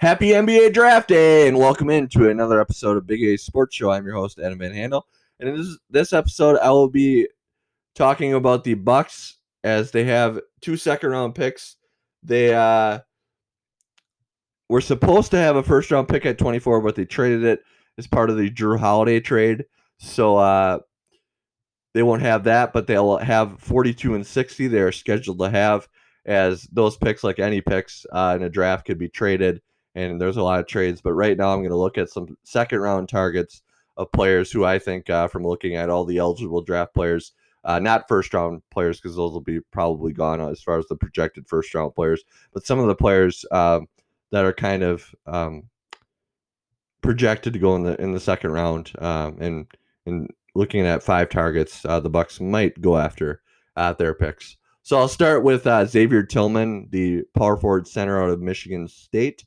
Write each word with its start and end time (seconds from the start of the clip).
Happy 0.00 0.28
NBA 0.28 0.72
Draft 0.72 1.08
Day, 1.08 1.46
and 1.46 1.58
welcome 1.58 1.90
into 1.90 2.30
another 2.30 2.58
episode 2.58 2.96
of 2.96 3.06
Big 3.06 3.22
A 3.22 3.36
Sports 3.36 3.76
Show. 3.76 3.90
I'm 3.90 4.06
your 4.06 4.14
host 4.14 4.38
Adam 4.38 4.58
Van 4.58 4.72
Handel, 4.72 5.06
and 5.38 5.46
in 5.46 5.56
this 5.58 5.76
this 5.90 6.12
episode, 6.14 6.58
I 6.60 6.70
will 6.70 6.88
be 6.88 7.28
talking 7.94 8.32
about 8.32 8.64
the 8.64 8.72
Bucks 8.72 9.36
as 9.62 9.90
they 9.90 10.04
have 10.04 10.40
two 10.62 10.78
second 10.78 11.10
round 11.10 11.34
picks. 11.34 11.76
They 12.22 12.54
uh, 12.54 13.00
were 14.70 14.80
supposed 14.80 15.32
to 15.32 15.36
have 15.36 15.56
a 15.56 15.62
first 15.62 15.90
round 15.90 16.08
pick 16.08 16.24
at 16.24 16.38
24, 16.38 16.80
but 16.80 16.94
they 16.94 17.04
traded 17.04 17.44
it 17.44 17.60
as 17.98 18.06
part 18.06 18.30
of 18.30 18.38
the 18.38 18.48
Jrue 18.48 18.78
Holiday 18.78 19.20
trade, 19.20 19.66
so 19.98 20.38
uh, 20.38 20.78
they 21.92 22.02
won't 22.02 22.22
have 22.22 22.44
that. 22.44 22.72
But 22.72 22.86
they'll 22.86 23.18
have 23.18 23.60
42 23.60 24.14
and 24.14 24.26
60. 24.26 24.66
They're 24.66 24.92
scheduled 24.92 25.40
to 25.40 25.50
have 25.50 25.86
as 26.24 26.62
those 26.72 26.96
picks, 26.96 27.22
like 27.22 27.38
any 27.38 27.60
picks 27.60 28.06
uh, 28.10 28.32
in 28.34 28.44
a 28.44 28.48
draft, 28.48 28.86
could 28.86 28.96
be 28.96 29.10
traded 29.10 29.60
and 29.94 30.20
there's 30.20 30.36
a 30.36 30.42
lot 30.42 30.60
of 30.60 30.66
trades. 30.66 31.00
But 31.00 31.14
right 31.14 31.36
now, 31.36 31.52
I'm 31.52 31.60
going 31.60 31.70
to 31.70 31.76
look 31.76 31.98
at 31.98 32.10
some 32.10 32.36
second 32.44 32.80
round 32.80 33.08
targets 33.08 33.62
of 33.96 34.12
players 34.12 34.50
who 34.50 34.64
I 34.64 34.78
think, 34.78 35.10
uh, 35.10 35.28
from 35.28 35.44
looking 35.44 35.76
at 35.76 35.90
all 35.90 36.04
the 36.04 36.18
eligible 36.18 36.62
draft 36.62 36.94
players, 36.94 37.32
uh, 37.64 37.78
not 37.78 38.08
first 38.08 38.32
round 38.32 38.62
players 38.70 39.00
because 39.00 39.16
those 39.16 39.32
will 39.32 39.40
be 39.40 39.60
probably 39.72 40.12
gone 40.12 40.40
as 40.40 40.62
far 40.62 40.78
as 40.78 40.86
the 40.86 40.96
projected 40.96 41.46
first 41.46 41.74
round 41.74 41.94
players, 41.94 42.24
but 42.52 42.64
some 42.64 42.78
of 42.78 42.86
the 42.86 42.94
players 42.94 43.44
uh, 43.50 43.80
that 44.30 44.44
are 44.44 44.52
kind 44.52 44.82
of 44.82 45.14
um, 45.26 45.64
projected 47.02 47.52
to 47.52 47.58
go 47.58 47.76
in 47.76 47.82
the 47.82 48.00
in 48.00 48.12
the 48.12 48.20
second 48.20 48.52
round. 48.52 48.92
Um, 48.98 49.36
and 49.40 49.66
and 50.06 50.30
looking 50.54 50.86
at 50.86 51.02
five 51.02 51.28
targets, 51.28 51.84
uh, 51.84 52.00
the 52.00 52.10
Bucks 52.10 52.40
might 52.40 52.80
go 52.80 52.96
after 52.96 53.42
uh, 53.76 53.92
their 53.92 54.14
picks. 54.14 54.56
So 54.82 54.96
I'll 54.96 55.08
start 55.08 55.44
with 55.44 55.66
uh, 55.66 55.84
Xavier 55.84 56.22
Tillman, 56.22 56.88
the 56.90 57.22
power 57.36 57.56
forward 57.56 57.86
center 57.86 58.22
out 58.22 58.30
of 58.30 58.40
Michigan 58.40 58.88
State 58.88 59.44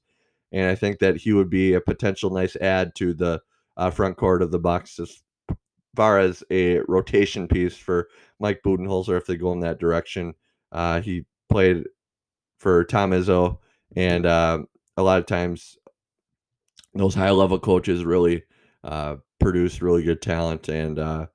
and 0.53 0.69
I 0.69 0.75
think 0.75 0.99
that 0.99 1.17
he 1.17 1.33
would 1.33 1.49
be 1.49 1.73
a 1.73 1.81
potential 1.81 2.29
nice 2.29 2.55
add 2.57 2.93
to 2.95 3.13
the 3.13 3.41
uh, 3.75 3.89
front 3.89 4.17
court 4.17 4.43
of 4.43 4.51
the 4.51 4.59
Bucks 4.59 4.99
as 4.99 5.23
far 5.95 6.19
as 6.19 6.43
a 6.51 6.79
rotation 6.87 7.47
piece 7.47 7.75
for 7.75 8.07
Mike 8.39 8.61
Budenholzer 8.63 9.17
if 9.17 9.25
they 9.25 9.35
go 9.35 9.51
in 9.51 9.59
that 9.61 9.79
direction. 9.79 10.35
Uh, 10.71 11.01
he 11.01 11.25
played 11.49 11.85
for 12.59 12.83
Tom 12.85 13.11
Izzo, 13.11 13.57
and 13.95 14.25
uh, 14.25 14.59
a 14.95 15.03
lot 15.03 15.19
of 15.19 15.25
times 15.25 15.75
those 16.93 17.15
high 17.15 17.31
level 17.31 17.59
coaches 17.59 18.05
really 18.05 18.43
uh, 18.83 19.15
produce 19.39 19.81
really 19.81 20.03
good 20.03 20.21
talent, 20.21 20.69
and 20.69 20.99
uh, 20.99 21.25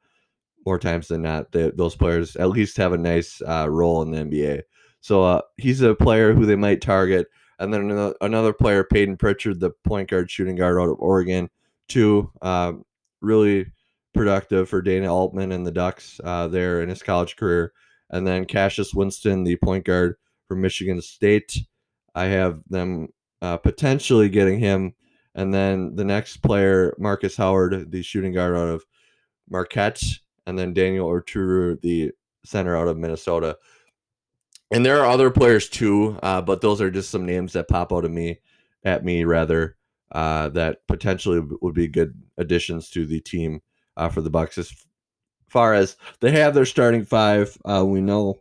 more 0.64 0.78
times 0.78 1.08
than 1.08 1.22
not, 1.22 1.50
they, 1.50 1.70
those 1.70 1.96
players 1.96 2.36
at 2.36 2.50
least 2.50 2.76
have 2.76 2.92
a 2.92 2.98
nice 2.98 3.42
uh, 3.42 3.66
role 3.68 4.02
in 4.02 4.12
the 4.12 4.18
NBA. 4.18 4.62
So 5.00 5.42
he's 5.56 5.80
a 5.80 5.94
player 5.94 6.34
who 6.34 6.46
they 6.46 6.56
might 6.56 6.80
target 6.80 7.28
and 7.58 7.72
then 7.72 8.14
another, 8.20 8.52
player, 8.52 8.84
Payton 8.84 9.16
Pritchard, 9.16 9.60
the 9.60 9.70
point 9.84 10.10
guard, 10.10 10.30
shooting 10.30 10.56
guard 10.56 10.80
out 10.80 10.88
of 10.88 11.00
Oregon, 11.00 11.50
two 11.88 12.30
um, 12.42 12.84
really 13.20 13.66
productive 14.14 14.68
for 14.68 14.82
Dana 14.82 15.12
Altman 15.12 15.52
and 15.52 15.66
the 15.66 15.72
Ducks 15.72 16.20
uh, 16.24 16.48
there 16.48 16.82
in 16.82 16.88
his 16.88 17.02
college 17.02 17.36
career. 17.36 17.72
And 18.10 18.26
then 18.26 18.46
Cassius 18.46 18.94
Winston, 18.94 19.44
the 19.44 19.56
point 19.56 19.84
guard 19.84 20.16
from 20.46 20.60
Michigan 20.60 21.00
State. 21.02 21.58
I 22.14 22.24
have 22.24 22.60
them 22.68 23.08
uh, 23.42 23.56
potentially 23.58 24.28
getting 24.28 24.58
him. 24.58 24.94
And 25.34 25.52
then 25.52 25.94
the 25.94 26.04
next 26.04 26.38
player, 26.38 26.94
Marcus 26.98 27.36
Howard, 27.36 27.90
the 27.90 28.02
shooting 28.02 28.32
guard 28.32 28.56
out 28.56 28.68
of 28.68 28.84
Marquette. 29.48 30.02
And 30.46 30.58
then 30.58 30.72
Daniel 30.72 31.08
Oturu, 31.08 31.80
the 31.80 32.12
center 32.44 32.76
out 32.76 32.88
of 32.88 32.96
Minnesota 32.96 33.56
and 34.70 34.84
there 34.84 35.00
are 35.00 35.06
other 35.06 35.30
players 35.30 35.68
too, 35.68 36.18
uh, 36.22 36.42
but 36.42 36.60
those 36.60 36.80
are 36.80 36.90
just 36.90 37.10
some 37.10 37.24
names 37.24 37.52
that 37.54 37.68
pop 37.68 37.92
out 37.92 38.04
of 38.04 38.10
me 38.10 38.40
at 38.84 39.04
me 39.04 39.24
rather 39.24 39.76
uh, 40.12 40.48
that 40.50 40.86
potentially 40.86 41.40
would 41.60 41.74
be 41.74 41.88
good 41.88 42.14
additions 42.36 42.90
to 42.90 43.06
the 43.06 43.20
team 43.20 43.60
uh, 43.96 44.08
for 44.08 44.20
the 44.20 44.30
Bucks. 44.30 44.58
As 44.58 44.72
far 45.48 45.74
as 45.74 45.96
they 46.20 46.32
have 46.32 46.54
their 46.54 46.66
starting 46.66 47.04
five, 47.04 47.56
uh, 47.64 47.84
we 47.86 48.00
know 48.00 48.40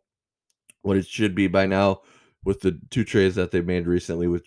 what 0.81 0.97
it 0.97 1.07
should 1.07 1.35
be 1.35 1.47
by 1.47 1.65
now 1.65 2.01
with 2.43 2.61
the 2.61 2.79
two 2.89 3.03
trades 3.03 3.35
that 3.35 3.51
they 3.51 3.61
made 3.61 3.87
recently. 3.87 4.27
With 4.27 4.45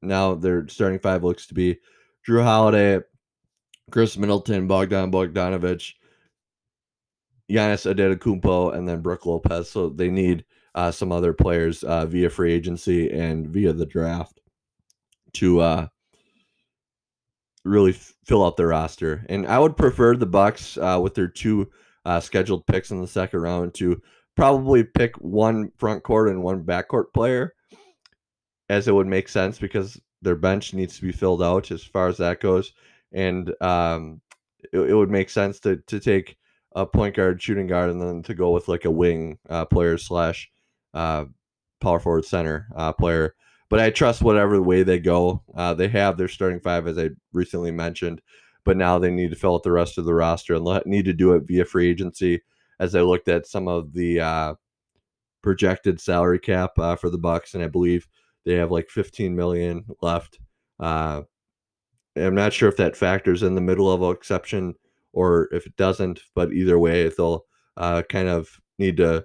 now 0.00 0.34
their 0.34 0.66
starting 0.68 0.98
five 0.98 1.24
looks 1.24 1.46
to 1.46 1.54
be 1.54 1.78
Jrue 2.26 2.42
Holiday, 2.42 3.00
Khris 3.90 4.16
Middleton, 4.16 4.66
Bogdan 4.66 5.10
Bogdanovich, 5.10 5.94
Giannis 7.50 7.92
Antetokounmpo, 7.92 8.74
and 8.74 8.88
then 8.88 9.00
Brook 9.00 9.26
Lopez. 9.26 9.70
So 9.70 9.90
they 9.90 10.10
need 10.10 10.44
uh, 10.74 10.90
some 10.90 11.12
other 11.12 11.32
players 11.32 11.82
uh, 11.84 12.06
via 12.06 12.30
free 12.30 12.52
agency 12.52 13.10
and 13.10 13.48
via 13.48 13.72
the 13.72 13.86
draft 13.86 14.40
to 15.34 15.60
uh, 15.60 15.86
really 17.64 17.92
f- 17.92 18.12
fill 18.24 18.44
out 18.44 18.56
their 18.56 18.68
roster. 18.68 19.24
And 19.28 19.46
I 19.46 19.58
would 19.58 19.76
prefer 19.76 20.16
the 20.16 20.26
Bucks 20.26 20.76
uh, 20.78 20.98
with 21.02 21.14
their 21.14 21.28
two 21.28 21.70
uh, 22.04 22.20
scheduled 22.20 22.66
picks 22.66 22.90
in 22.90 23.00
the 23.00 23.06
second 23.06 23.40
round 23.40 23.74
to 23.74 24.00
probably 24.36 24.84
pick 24.84 25.16
one 25.16 25.70
front 25.78 26.02
court 26.02 26.28
and 26.28 26.42
one 26.42 26.64
backcourt 26.64 27.12
player, 27.14 27.54
as 28.68 28.88
it 28.88 28.94
would 28.94 29.06
make 29.06 29.28
sense 29.28 29.58
because 29.58 30.00
their 30.22 30.36
bench 30.36 30.72
needs 30.72 30.96
to 30.96 31.02
be 31.02 31.12
filled 31.12 31.42
out 31.42 31.70
as 31.70 31.82
far 31.82 32.08
as 32.08 32.16
that 32.18 32.40
goes. 32.40 32.72
And 33.12 33.54
um, 33.60 34.20
it, 34.72 34.78
it 34.78 34.94
would 34.94 35.10
make 35.10 35.30
sense 35.30 35.60
to 35.60 35.76
to 35.88 36.00
take 36.00 36.36
a 36.74 36.86
point 36.86 37.14
guard, 37.14 37.42
shooting 37.42 37.66
guard, 37.66 37.90
and 37.90 38.00
then 38.00 38.22
to 38.22 38.34
go 38.34 38.50
with 38.50 38.68
like 38.68 38.86
a 38.86 38.90
wing 38.90 39.38
uh, 39.48 39.66
player 39.66 39.98
slash 39.98 40.50
uh, 40.94 41.24
power 41.80 42.00
forward 42.00 42.24
center 42.24 42.68
uh, 42.76 42.92
player. 42.92 43.34
But 43.68 43.80
I 43.80 43.90
trust 43.90 44.22
whatever 44.22 44.60
way 44.60 44.82
they 44.82 44.98
go. 44.98 45.42
Uh, 45.56 45.72
they 45.74 45.88
have 45.88 46.16
their 46.16 46.28
starting 46.28 46.60
five, 46.60 46.86
as 46.86 46.98
I 46.98 47.10
recently 47.32 47.70
mentioned, 47.70 48.20
but 48.64 48.76
now 48.76 48.98
they 48.98 49.10
need 49.10 49.30
to 49.30 49.36
fill 49.36 49.54
out 49.54 49.62
the 49.62 49.72
rest 49.72 49.96
of 49.96 50.04
the 50.04 50.14
roster 50.14 50.54
and 50.54 50.64
let, 50.64 50.86
need 50.86 51.06
to 51.06 51.14
do 51.14 51.32
it 51.32 51.44
via 51.46 51.64
free 51.64 51.88
agency. 51.88 52.42
As 52.80 52.94
I 52.94 53.00
looked 53.00 53.28
at 53.28 53.46
some 53.46 53.68
of 53.68 53.92
the 53.92 54.20
uh, 54.20 54.54
projected 55.42 56.00
salary 56.00 56.38
cap 56.38 56.78
uh, 56.78 56.96
for 56.96 57.10
the 57.10 57.18
Bucks, 57.18 57.54
and 57.54 57.62
I 57.62 57.68
believe 57.68 58.06
they 58.44 58.54
have 58.54 58.70
like 58.70 58.88
15 58.90 59.34
million 59.34 59.84
left. 60.00 60.38
Uh, 60.80 61.22
I'm 62.16 62.34
not 62.34 62.52
sure 62.52 62.68
if 62.68 62.76
that 62.76 62.96
factors 62.96 63.42
in 63.42 63.54
the 63.54 63.60
middle 63.60 63.86
level 63.86 64.10
exception 64.10 64.74
or 65.12 65.48
if 65.52 65.66
it 65.66 65.76
doesn't, 65.76 66.20
but 66.34 66.52
either 66.52 66.78
way, 66.78 67.08
they'll 67.08 67.44
uh, 67.76 68.02
kind 68.08 68.28
of 68.28 68.60
need 68.78 68.96
to 68.98 69.24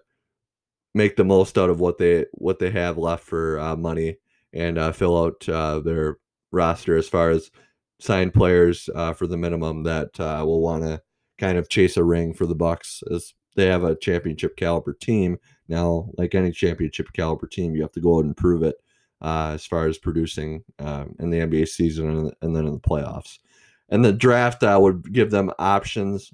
make 0.97 1.16
the 1.16 1.24
most 1.24 1.58
out 1.58 1.69
of 1.69 1.80
what 1.80 1.97
they 1.97 2.25
what 2.34 2.59
they 2.59 2.72
have 2.72 2.97
left 2.97 3.24
for 3.24 3.59
uh, 3.59 3.75
money 3.75 4.18
and 4.53 4.78
uh, 4.78 4.91
fill 4.91 5.24
out 5.24 5.47
uh, 5.47 5.80
their 5.80 6.18
roster 6.52 6.97
as 6.97 7.08
far 7.08 7.30
as 7.30 7.52
signed 8.00 8.34
players 8.34 8.90
uh, 8.96 9.13
for 9.13 9.28
the 9.28 9.38
minimum 9.38 9.84
that 9.84 10.19
uh, 10.19 10.44
will 10.46 10.62
want 10.62 10.84
to 10.84 11.02
kind 11.38 11.57
of 11.57 11.69
chase 11.69 11.97
a 11.97 12.03
ring 12.03 12.34
for 12.34 12.46
the 12.46 12.56
Bucks 12.56 13.03
as 13.13 13.34
they 13.56 13.68
have 13.68 13.84
a 13.84 13.96
championship 13.96 14.56
caliber 14.57 14.94
team 14.94 15.38
now. 15.68 16.09
Like 16.18 16.36
any 16.36 16.52
championship 16.52 17.07
caliber 17.13 17.47
team, 17.47 17.75
you 17.75 17.81
have 17.81 17.91
to 17.94 18.02
go 18.02 18.18
out 18.18 18.25
and 18.25 18.36
prove 18.36 18.63
it 18.63 18.75
uh, 19.22 19.52
as 19.53 19.66
far 19.66 19.88
as 19.88 19.97
producing 19.97 20.63
um, 20.80 21.16
in 21.19 21.30
the 21.30 21.40
NBA 21.40 21.68
season 21.68 22.09
and, 22.09 22.34
and, 22.41 22.56
then 22.56 22.66
in 22.66 22.74
the 22.74 22.80
playoffs. 22.80 23.40
And 23.90 24.03
the 24.03 24.13
draft 24.13 24.62
would 24.62 25.12
give 25.12 25.31
them 25.31 25.52
options 25.57 26.31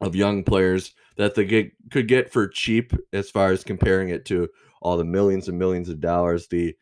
of 0.00 0.16
young 0.16 0.42
players 0.42 0.94
that 1.16 1.34
they 1.34 1.44
get, 1.44 1.72
could 1.90 2.08
get 2.08 2.32
for 2.32 2.48
cheap 2.48 2.92
as 3.12 3.30
far 3.30 3.50
as 3.50 3.64
comparing 3.64 4.10
it 4.10 4.24
to 4.26 4.48
all 4.80 4.96
the 4.96 5.04
millions 5.04 5.48
and 5.48 5.58
millions 5.58 5.88
of 5.88 6.00
dollars 6.00 6.48
the 6.48 6.74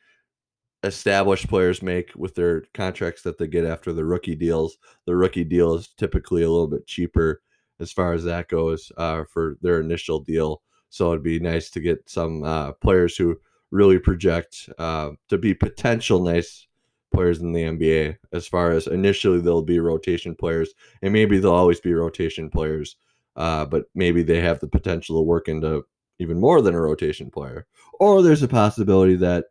established 0.82 1.48
players 1.48 1.82
make 1.82 2.12
with 2.16 2.34
their 2.34 2.62
contracts 2.72 3.22
that 3.22 3.38
they 3.38 3.46
get 3.46 3.64
after 3.64 3.92
the 3.92 4.04
rookie 4.04 4.34
deals. 4.34 4.78
The 5.06 5.16
rookie 5.16 5.44
deal 5.44 5.74
is 5.74 5.88
typically 5.96 6.42
a 6.42 6.50
little 6.50 6.68
bit 6.68 6.86
cheaper 6.86 7.42
as 7.80 7.92
far 7.92 8.12
as 8.12 8.24
that 8.24 8.48
goes 8.48 8.90
uh, 8.96 9.24
for 9.30 9.56
their 9.62 9.80
initial 9.80 10.20
deal. 10.20 10.62
So 10.88 11.10
it'd 11.10 11.22
be 11.22 11.38
nice 11.38 11.70
to 11.70 11.80
get 11.80 12.08
some 12.08 12.42
uh, 12.44 12.72
players 12.72 13.16
who 13.16 13.38
really 13.70 13.98
project 13.98 14.68
uh, 14.78 15.10
to 15.28 15.38
be 15.38 15.54
potential 15.54 16.20
nice 16.22 16.66
players 17.12 17.40
in 17.40 17.52
the 17.52 17.62
NBA. 17.62 18.16
As 18.32 18.46
far 18.46 18.72
as 18.72 18.86
initially 18.86 19.40
they'll 19.40 19.62
be 19.62 19.80
rotation 19.80 20.34
players, 20.34 20.72
and 21.02 21.12
maybe 21.12 21.38
they'll 21.38 21.52
always 21.52 21.80
be 21.80 21.92
rotation 21.92 22.50
players 22.50 22.96
uh, 23.40 23.64
but 23.64 23.86
maybe 23.94 24.22
they 24.22 24.38
have 24.38 24.60
the 24.60 24.68
potential 24.68 25.16
to 25.16 25.22
work 25.22 25.48
into 25.48 25.82
even 26.18 26.38
more 26.38 26.60
than 26.60 26.74
a 26.74 26.80
rotation 26.80 27.30
player. 27.30 27.66
Or 27.98 28.22
there's 28.22 28.42
a 28.42 28.48
possibility 28.48 29.16
that 29.16 29.46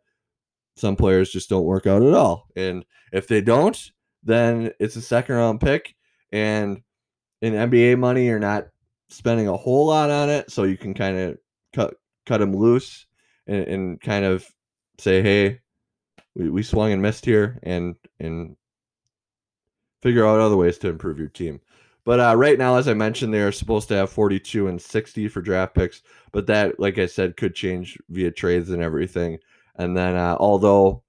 some 0.76 0.94
players 0.94 1.32
just 1.32 1.48
don't 1.48 1.64
work 1.64 1.88
out 1.88 2.04
at 2.04 2.14
all. 2.14 2.46
And 2.54 2.84
if 3.12 3.26
they 3.26 3.40
don't, 3.40 3.76
then 4.22 4.70
it's 4.78 4.94
a 4.94 5.02
second 5.02 5.34
round 5.34 5.60
pick. 5.60 5.96
And 6.30 6.82
in 7.42 7.54
NBA 7.54 7.98
money, 7.98 8.26
you're 8.26 8.38
not 8.38 8.68
spending 9.08 9.48
a 9.48 9.56
whole 9.56 9.88
lot 9.88 10.08
on 10.08 10.30
it. 10.30 10.52
So 10.52 10.62
you 10.62 10.76
can 10.76 10.94
kind 10.94 11.18
of 11.18 11.38
cut 11.74 11.94
cut 12.26 12.38
them 12.38 12.54
loose 12.54 13.06
and, 13.48 13.64
and 13.64 14.00
kind 14.00 14.24
of 14.24 14.46
say, 14.98 15.20
hey, 15.20 15.58
we, 16.36 16.48
we 16.48 16.62
swung 16.62 16.92
and 16.92 17.02
missed 17.02 17.24
here 17.24 17.58
and 17.64 17.96
and 18.20 18.56
figure 20.00 20.24
out 20.24 20.38
other 20.38 20.56
ways 20.56 20.78
to 20.78 20.88
improve 20.88 21.18
your 21.18 21.26
team. 21.26 21.60
But 22.04 22.20
uh, 22.20 22.34
right 22.36 22.58
now, 22.58 22.76
as 22.76 22.88
I 22.88 22.94
mentioned, 22.94 23.32
they 23.32 23.40
are 23.42 23.52
supposed 23.52 23.88
to 23.88 23.94
have 23.96 24.10
42 24.10 24.68
and 24.68 24.80
60 24.80 25.28
for 25.28 25.42
draft 25.42 25.74
picks, 25.74 26.02
but 26.32 26.46
that, 26.46 26.80
like 26.80 26.98
I 26.98 27.06
said, 27.06 27.36
could 27.36 27.54
change 27.54 27.98
via 28.08 28.30
trades 28.30 28.70
and 28.70 28.82
everything. 28.82 29.38
And 29.76 29.96
then, 29.96 30.16
uh, 30.16 30.36
although 30.38 31.02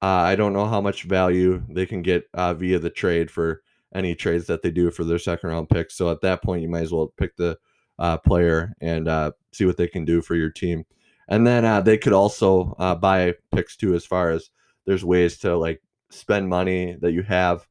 Uh, 0.00 0.06
I 0.30 0.36
don't 0.36 0.52
know 0.52 0.66
how 0.66 0.80
much 0.80 1.04
value 1.04 1.62
they 1.68 1.84
can 1.86 2.02
get 2.02 2.28
uh, 2.34 2.54
via 2.54 2.78
the 2.78 2.90
trade 2.90 3.30
for 3.30 3.62
any 3.94 4.14
trades 4.14 4.46
that 4.46 4.62
they 4.62 4.70
do 4.70 4.90
for 4.90 5.02
their 5.04 5.18
second 5.18 5.50
round 5.50 5.68
picks. 5.68 5.96
So 5.96 6.10
at 6.10 6.20
that 6.20 6.42
point, 6.42 6.62
you 6.62 6.68
might 6.68 6.82
as 6.82 6.92
well 6.92 7.12
pick 7.16 7.36
the 7.36 7.58
uh, 7.98 8.18
player 8.18 8.74
and 8.80 9.08
uh, 9.08 9.32
see 9.52 9.64
what 9.66 9.76
they 9.76 9.88
can 9.88 10.04
do 10.04 10.22
for 10.22 10.36
your 10.36 10.50
team. 10.50 10.84
And 11.28 11.46
then 11.46 11.84
they 11.84 11.98
could 11.98 12.12
also 12.12 12.74
buy 13.00 13.34
picks 13.52 13.76
too, 13.76 13.94
as 13.94 14.06
far 14.06 14.30
as 14.30 14.50
there's 14.86 15.04
ways 15.04 15.38
to 15.38 15.56
like 15.56 15.82
spend 16.10 16.48
money 16.48 16.96
that 17.00 17.12
you 17.12 17.22
have 17.22 17.66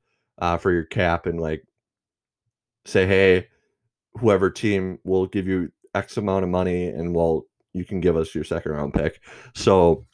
for 0.60 0.72
your 0.72 0.86
cap 0.86 1.26
and 1.26 1.40
like 1.40 1.64
say, 2.88 3.06
hey, 3.06 3.48
whoever 4.20 4.50
team 4.50 5.00
will 5.04 5.28
give 5.28 5.48
you 5.48 5.72
X 5.94 6.18
amount 6.18 6.44
of 6.44 6.50
money 6.50 6.88
and 6.88 7.14
well, 7.14 7.46
you 7.74 7.86
can 7.86 8.00
give 8.00 8.18
us 8.18 8.34
your 8.34 8.44
second 8.44 8.72
round 8.72 8.94
pick. 8.94 9.22
So 9.54 10.06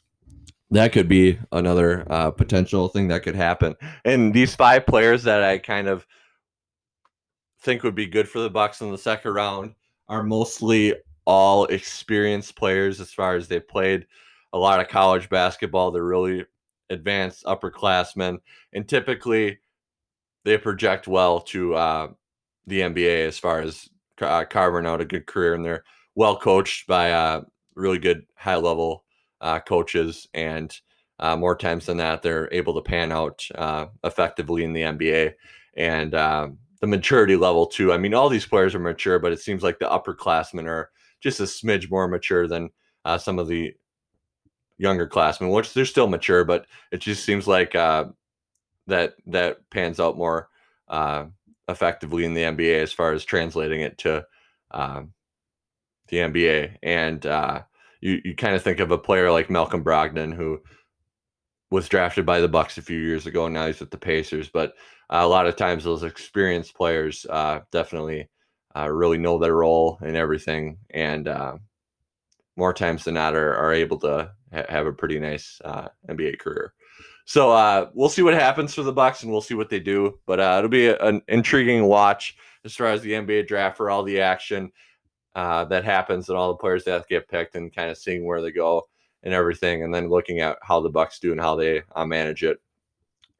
that 0.70 0.92
could 0.92 1.08
be 1.08 1.38
another 1.52 2.04
uh, 2.10 2.30
potential 2.30 2.88
thing 2.88 3.08
that 3.08 3.22
could 3.22 3.36
happen. 3.36 3.74
And 4.04 4.34
these 4.34 4.54
five 4.54 4.86
players 4.86 5.22
that 5.22 5.42
I 5.42 5.58
kind 5.58 5.88
of 5.88 6.06
think 7.60 7.82
would 7.82 7.94
be 7.94 8.06
good 8.06 8.28
for 8.28 8.40
the 8.40 8.50
Bucks 8.50 8.80
in 8.80 8.90
the 8.90 8.98
second 8.98 9.32
round 9.32 9.74
are 10.08 10.22
mostly 10.22 10.94
all 11.26 11.64
experienced 11.66 12.56
players 12.56 13.00
as 13.00 13.12
far 13.12 13.36
as 13.36 13.48
they 13.48 13.60
played 13.60 14.06
a 14.52 14.58
lot 14.58 14.80
of 14.80 14.88
college 14.88 15.28
basketball. 15.30 15.90
They're 15.90 16.04
really 16.04 16.44
advanced 16.90 17.44
upperclassmen, 17.44 18.38
and 18.72 18.86
typically 18.86 19.58
they 20.44 20.58
project 20.58 21.08
well 21.08 21.40
to 21.40 21.74
uh, 21.74 22.08
the 22.66 22.80
NBA 22.80 23.26
as 23.26 23.38
far 23.38 23.60
as 23.60 23.88
uh, 24.20 24.44
carving 24.48 24.86
out 24.86 25.00
a 25.00 25.04
good 25.04 25.26
career. 25.26 25.54
And 25.54 25.64
they're 25.64 25.84
well 26.14 26.36
coached 26.36 26.86
by 26.86 27.12
uh, 27.12 27.42
really 27.74 27.98
good 27.98 28.26
high 28.36 28.56
level 28.56 29.04
uh, 29.40 29.60
coaches, 29.60 30.28
and 30.34 30.74
uh, 31.18 31.36
more 31.36 31.56
times 31.56 31.86
than 31.86 31.98
that, 31.98 32.22
they're 32.22 32.48
able 32.52 32.74
to 32.74 32.80
pan 32.80 33.12
out 33.12 33.46
uh, 33.54 33.86
effectively 34.02 34.64
in 34.64 34.72
the 34.72 34.82
NBA. 34.82 35.34
And 35.76 36.14
um, 36.14 36.58
the 36.80 36.86
maturity 36.86 37.36
level 37.36 37.66
too. 37.66 37.92
I 37.92 37.98
mean, 37.98 38.14
all 38.14 38.28
these 38.28 38.46
players 38.46 38.74
are 38.74 38.80
mature, 38.80 39.18
but 39.18 39.32
it 39.32 39.40
seems 39.40 39.62
like 39.62 39.78
the 39.78 39.86
upperclassmen 39.86 40.66
are 40.66 40.90
just 41.20 41.40
a 41.40 41.44
smidge 41.44 41.90
more 41.90 42.08
mature 42.08 42.46
than 42.46 42.70
uh, 43.04 43.18
some 43.18 43.38
of 43.38 43.48
the 43.48 43.74
younger 44.78 45.06
classmen, 45.06 45.50
which 45.50 45.72
they're 45.72 45.84
still 45.84 46.08
mature, 46.08 46.44
but 46.44 46.66
it 46.90 46.98
just 46.98 47.24
seems 47.24 47.46
like 47.46 47.72
that 47.72 49.14
that 49.26 49.58
pans 49.70 50.00
out 50.00 50.16
more 50.16 50.48
effectively 51.68 52.24
in 52.24 52.34
the 52.34 52.42
NBA 52.42 52.82
as 52.82 52.92
far 52.92 53.12
as 53.12 53.24
translating 53.24 53.80
it 53.80 53.98
to 53.98 54.24
um, 54.70 55.12
the 56.08 56.18
NBA. 56.18 56.76
And 56.82 57.24
uh, 57.26 57.62
you 58.00 58.20
you 58.24 58.34
kind 58.34 58.54
of 58.54 58.62
think 58.62 58.80
of 58.80 58.90
a 58.90 58.98
player 58.98 59.30
like 59.30 59.50
Malcolm 59.50 59.84
Brogdon 59.84 60.34
who 60.34 60.60
was 61.70 61.88
drafted 61.88 62.24
by 62.24 62.40
the 62.40 62.48
Bucks 62.48 62.78
a 62.78 62.82
few 62.82 62.98
years 62.98 63.26
ago. 63.26 63.46
And 63.46 63.54
now 63.54 63.66
he's 63.66 63.80
with 63.80 63.90
the 63.90 63.98
Pacers, 63.98 64.48
but 64.48 64.74
uh, 65.10 65.20
a 65.22 65.26
lot 65.26 65.46
of 65.46 65.56
times 65.56 65.84
those 65.84 66.02
experienced 66.02 66.74
players 66.74 67.26
uh, 67.28 67.60
definitely 67.72 68.28
uh, 68.76 68.88
really 68.88 69.18
know 69.18 69.38
their 69.38 69.54
role 69.54 69.98
and 70.02 70.16
everything, 70.16 70.78
and 70.90 71.28
uh, 71.28 71.56
more 72.56 72.72
times 72.72 73.04
than 73.04 73.14
not 73.14 73.34
are, 73.34 73.54
are 73.54 73.72
able 73.72 73.98
to 73.98 74.30
ha- 74.52 74.64
have 74.68 74.86
a 74.86 74.92
pretty 74.92 75.18
nice 75.18 75.60
uh, 75.64 75.88
NBA 76.08 76.38
career. 76.38 76.72
So 77.24 77.50
uh, 77.52 77.90
we'll 77.94 78.08
see 78.08 78.22
what 78.22 78.34
happens 78.34 78.74
for 78.74 78.82
the 78.82 78.92
Bucks, 78.92 79.22
and 79.22 79.32
we'll 79.32 79.40
see 79.40 79.54
what 79.54 79.70
they 79.70 79.80
do. 79.80 80.18
But 80.26 80.40
it'll 80.40 80.68
be 80.68 80.86
a, 80.86 80.98
an 80.98 81.22
intriguing 81.28 81.84
watch 81.84 82.36
as 82.64 82.74
far 82.74 82.88
as 82.88 83.02
the 83.02 83.12
NBA 83.12 83.46
draft 83.46 83.76
for 83.76 83.90
all 83.90 84.02
the 84.02 84.20
action 84.20 84.70
that 85.34 85.84
happens 85.84 86.28
and 86.28 86.38
all 86.38 86.48
the 86.48 86.58
players 86.58 86.84
that 86.84 87.08
get 87.08 87.28
picked, 87.28 87.54
and 87.54 87.74
kind 87.74 87.90
of 87.90 87.98
seeing 87.98 88.24
where 88.24 88.42
they 88.42 88.52
go 88.52 88.82
and 89.22 89.32
everything, 89.32 89.82
and 89.82 89.92
then 89.92 90.08
looking 90.08 90.40
at 90.40 90.58
how 90.62 90.80
the 90.80 90.90
Bucks 90.90 91.18
do 91.18 91.32
and 91.32 91.40
how 91.40 91.56
they 91.56 91.82
uh, 91.96 92.04
manage 92.04 92.44
it. 92.44 92.60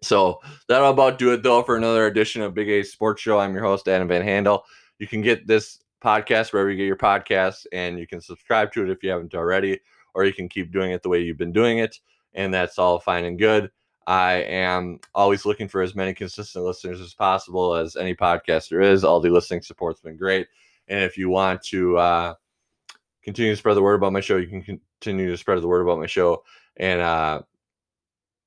So 0.04 0.40
that'll 0.68 0.90
about 0.90 1.18
do 1.18 1.32
it 1.32 1.42
though 1.42 1.62
for 1.62 1.76
another 1.76 2.06
edition 2.06 2.42
of 2.42 2.54
Big 2.54 2.68
A 2.68 2.82
Sports 2.82 3.22
Show. 3.22 3.38
I'm 3.38 3.54
your 3.54 3.62
host 3.62 3.88
Adam 3.88 4.08
Van 4.08 4.22
Handel. 4.22 4.64
You 4.98 5.06
can 5.06 5.22
get 5.22 5.46
this 5.46 5.80
podcast 6.02 6.52
wherever 6.52 6.70
you 6.70 6.76
get 6.76 6.86
your 6.86 6.96
podcasts, 6.96 7.66
and 7.72 7.98
you 7.98 8.06
can 8.06 8.20
subscribe 8.20 8.72
to 8.72 8.82
it 8.82 8.90
if 8.90 9.02
you 9.02 9.10
haven't 9.10 9.34
already, 9.34 9.80
or 10.14 10.24
you 10.24 10.32
can 10.32 10.48
keep 10.48 10.72
doing 10.72 10.92
it 10.92 11.02
the 11.02 11.08
way 11.08 11.20
you've 11.20 11.38
been 11.38 11.52
doing 11.52 11.78
it, 11.78 11.98
and 12.34 12.52
that's 12.52 12.78
all 12.78 12.98
fine 12.98 13.24
and 13.24 13.38
good. 13.38 13.70
I 14.06 14.34
am 14.34 15.00
always 15.14 15.46
looking 15.46 15.68
for 15.68 15.80
as 15.80 15.94
many 15.94 16.12
consistent 16.12 16.64
listeners 16.64 17.00
as 17.00 17.14
possible 17.14 17.74
as 17.74 17.96
any 17.96 18.14
podcaster 18.14 18.84
is. 18.84 19.02
All 19.02 19.20
the 19.20 19.30
listening 19.30 19.62
support's 19.62 20.00
been 20.00 20.16
great, 20.16 20.48
and 20.88 21.02
if 21.02 21.16
you 21.16 21.30
want 21.30 21.62
to 21.64 21.96
uh, 21.96 22.34
continue 23.22 23.52
to 23.52 23.56
spread 23.56 23.76
the 23.76 23.82
word 23.82 23.94
about 23.94 24.12
my 24.12 24.20
show, 24.20 24.36
you 24.36 24.48
can 24.48 24.80
continue 25.00 25.30
to 25.30 25.36
spread 25.36 25.60
the 25.62 25.68
word 25.68 25.80
about 25.80 25.98
my 25.98 26.06
show 26.06 26.44
and 26.76 27.00
uh, 27.00 27.40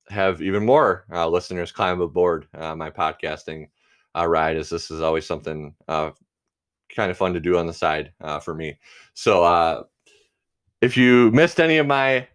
have 0.10 0.42
even 0.42 0.66
more 0.66 1.06
uh, 1.12 1.28
listeners 1.28 1.72
climb 1.72 2.02
aboard 2.02 2.48
uh, 2.54 2.76
my 2.76 2.90
podcasting 2.92 3.68
uh, 4.16 4.28
ride, 4.28 4.58
as 4.58 4.70
this 4.70 4.92
is 4.92 5.02
always 5.02 5.26
something 5.26 5.74
uh, 5.88 6.12
kind 6.96 7.12
of 7.12 7.18
fun 7.18 7.34
to 7.34 7.40
do 7.40 7.58
on 7.58 7.68
the 7.68 7.74
side 7.74 8.12
uh, 8.22 8.40
for 8.40 8.54
me. 8.54 8.78
So 9.14 9.88
if 10.82 10.96
you 10.96 11.32
missed 11.32 11.60
any 11.60 11.78
of 11.78 11.88
my 11.88 12.28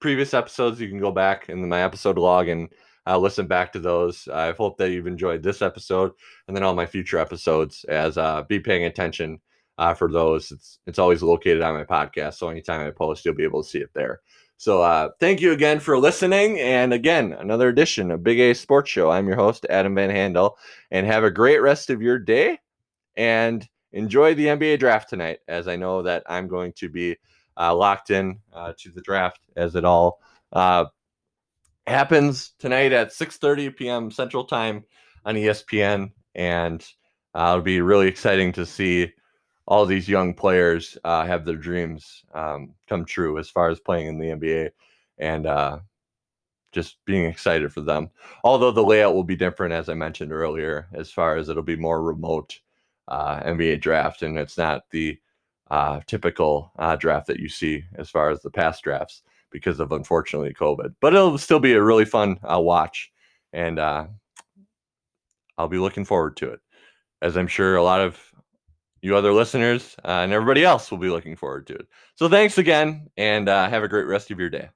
previous 0.00 0.34
episodes, 0.34 0.80
you 0.80 0.88
can 0.88 0.98
go 0.98 1.12
back 1.12 1.48
in 1.48 1.68
my 1.68 1.82
episode 1.82 2.18
log 2.18 2.48
and 2.48 2.68
listen 3.06 3.46
back 3.46 3.72
to 3.72 3.78
those. 3.78 4.28
I 4.28 4.52
hope 4.52 4.78
that 4.78 4.90
you've 4.90 5.06
enjoyed 5.06 5.42
this 5.42 5.62
episode 5.62 6.12
and 6.46 6.56
then 6.56 6.62
all 6.62 6.74
my 6.74 6.86
future 6.86 7.18
episodes 7.18 7.84
as 7.84 8.16
be 8.48 8.60
paying 8.60 8.84
attention 8.84 9.40
uh, 9.80 9.94
for 9.94 10.12
those. 10.12 10.52
It's 10.52 10.78
it's 10.86 10.98
always 10.98 11.22
located 11.22 11.62
on 11.62 11.74
my 11.74 11.84
podcast, 11.84 12.34
so 12.34 12.50
anytime 12.50 12.86
I 12.86 12.90
post, 12.90 13.24
you'll 13.24 13.34
be 13.34 13.44
able 13.44 13.62
to 13.62 13.68
see 13.68 13.78
it 13.78 13.90
there. 13.94 14.20
So 14.58 14.82
uh, 14.82 15.08
thank 15.18 15.40
you 15.40 15.52
again 15.52 15.80
for 15.80 15.98
listening, 15.98 16.60
and 16.60 16.92
again 16.92 17.32
another 17.32 17.68
edition 17.68 18.10
of 18.10 18.22
Big 18.22 18.38
A 18.38 18.54
Sports 18.54 18.90
Show. 18.90 19.10
I'm 19.10 19.26
your 19.26 19.36
host 19.36 19.66
Adam 19.70 19.94
Van 19.94 20.10
Handel, 20.10 20.58
and 20.90 21.06
have 21.06 21.24
a 21.24 21.30
great 21.30 21.62
rest 21.62 21.88
of 21.88 22.02
your 22.02 22.18
day, 22.18 22.58
and 23.16 23.66
enjoy 23.92 24.34
the 24.34 24.46
NBA 24.46 24.78
draft 24.78 25.08
tonight, 25.08 25.38
as 25.48 25.66
I 25.66 25.76
know 25.76 26.02
that 26.02 26.24
I'm 26.26 26.46
going 26.46 26.74
to 26.74 26.90
be 26.90 27.12
uh, 27.12 27.16
locked 27.68 28.10
in 28.10 28.38
uh, 28.52 28.72
to 28.78 28.90
the 28.90 29.02
draft 29.02 29.40
as 29.56 29.74
it 29.74 29.84
all 29.84 30.20
uh, 30.52 30.86
happens 31.86 32.54
tonight 32.58 32.92
at 32.92 33.12
6:30 33.12 33.76
p.m. 33.76 34.10
Central 34.10 34.44
Time 34.44 34.84
on 35.24 35.34
ESPN, 35.34 36.12
and 36.34 36.86
uh, 37.34 37.50
it'll 37.50 37.62
be 37.62 37.80
really 37.80 38.08
exciting 38.08 38.52
to 38.52 38.64
see 38.64 39.12
all 39.66 39.86
these 39.86 40.08
young 40.08 40.34
players 40.34 40.98
uh, 41.04 41.24
have 41.24 41.44
their 41.44 41.56
dreams 41.56 42.24
um, 42.34 42.74
come 42.88 43.04
true 43.04 43.38
as 43.38 43.48
far 43.48 43.68
as 43.70 43.78
playing 43.78 44.08
in 44.08 44.18
the 44.18 44.28
NBA 44.28 44.70
and 45.18 45.46
uh, 45.46 45.78
just 46.72 46.96
being 47.04 47.24
excited 47.24 47.72
for 47.72 47.80
them. 47.80 48.10
Although 48.42 48.72
the 48.72 48.82
layout 48.82 49.14
will 49.14 49.24
be 49.24 49.36
different, 49.36 49.72
as 49.72 49.88
I 49.88 49.94
mentioned 49.94 50.32
earlier, 50.32 50.88
as 50.92 51.10
far 51.10 51.36
as 51.36 51.48
it'll 51.48 51.62
be 51.62 51.76
more 51.76 52.02
remote 52.02 52.58
uh, 53.06 53.40
NBA 53.40 53.80
draft, 53.80 54.22
and 54.22 54.38
it's 54.38 54.58
not 54.58 54.90
the 54.90 55.18
uh, 55.70 56.00
typical 56.06 56.72
uh, 56.78 56.96
draft 56.96 57.26
that 57.28 57.40
you 57.40 57.48
see 57.48 57.84
as 57.94 58.10
far 58.10 58.30
as 58.30 58.42
the 58.42 58.50
past 58.50 58.82
drafts 58.82 59.22
because 59.50 59.80
of 59.80 59.92
unfortunately 59.92 60.54
COVID. 60.54 60.94
But 61.00 61.14
it'll 61.14 61.38
still 61.38 61.60
be 61.60 61.72
a 61.74 61.82
really 61.82 62.04
fun 62.04 62.38
uh, 62.42 62.60
watch, 62.60 63.10
and 63.52 63.78
I'll 63.78 65.68
be 65.68 65.78
looking 65.78 66.04
forward 66.04 66.36
to 66.38 66.50
it, 66.50 66.60
as 67.22 67.36
I'm 67.36 67.46
sure 67.46 67.76
a 67.76 67.82
lot 67.82 68.00
of 68.00 68.18
you 69.02 69.16
other 69.16 69.32
listeners 69.32 69.96
uh, 70.04 70.08
and 70.08 70.32
everybody 70.32 70.64
else 70.64 70.90
will 70.90 70.98
be 70.98 71.08
looking 71.08 71.36
forward 71.36 71.66
to 71.68 71.74
it. 71.74 71.86
So 72.16 72.28
thanks 72.28 72.58
again 72.58 73.08
and 73.16 73.48
uh, 73.48 73.68
have 73.68 73.82
a 73.82 73.88
great 73.88 74.06
rest 74.06 74.30
of 74.30 74.38
your 74.38 74.50
day. 74.50 74.68